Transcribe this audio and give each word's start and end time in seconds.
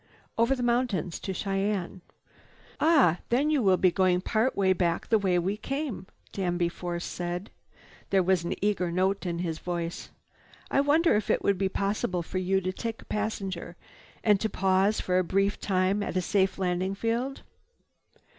"Over 0.35 0.55
the 0.55 0.63
mountains 0.63 1.19
to 1.19 1.31
Cheyenne." 1.31 2.01
"Ah, 2.79 3.19
then 3.29 3.51
you 3.51 3.61
will 3.61 3.77
be 3.77 3.91
going 3.91 4.19
part 4.21 4.57
way 4.57 4.73
back 4.73 5.07
the 5.09 5.19
way 5.19 5.37
we 5.37 5.57
came," 5.57 6.07
Danby 6.31 6.69
Force 6.69 7.05
said. 7.05 7.51
There 8.09 8.23
was 8.23 8.43
an 8.43 8.55
eager 8.65 8.91
note 8.91 9.27
in 9.27 9.37
his 9.37 9.59
voice. 9.59 10.09
"I 10.71 10.81
wonder 10.81 11.15
if 11.15 11.29
it 11.29 11.43
would 11.43 11.59
be 11.59 11.69
possible 11.69 12.23
for 12.23 12.39
you 12.39 12.61
to 12.61 12.73
take 12.73 13.03
a 13.03 13.05
passenger 13.05 13.75
and 14.23 14.39
to 14.39 14.49
pause 14.49 14.99
for 14.99 15.19
a 15.19 15.23
brief 15.23 15.59
time 15.59 16.01
at 16.01 16.17
a 16.17 16.21
safe 16.23 16.57
landing 16.57 16.95
field?" 16.95 17.43